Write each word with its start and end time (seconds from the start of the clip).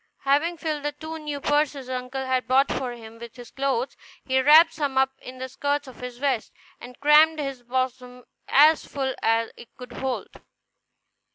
Having 0.21 0.57
filled 0.57 0.81
the 0.81 0.93
two 0.93 1.19
new 1.19 1.39
purses 1.39 1.85
his 1.85 1.89
uncle 1.91 2.25
had 2.25 2.47
bought 2.47 2.71
for 2.71 2.93
him 2.93 3.19
with 3.19 3.35
his 3.35 3.51
clothes, 3.51 3.95
he 4.25 4.41
wrapped 4.41 4.73
some 4.73 4.97
up 4.97 5.11
in 5.21 5.37
the 5.37 5.47
skirts 5.47 5.87
of 5.87 5.99
his 5.99 6.17
vest, 6.17 6.51
and 6.79 6.99
crammed 6.99 7.37
his 7.37 7.61
bosom 7.61 8.23
as 8.47 8.83
full 8.83 9.13
as 9.21 9.51
it 9.55 9.69
could 9.77 9.91
hold. 9.91 10.41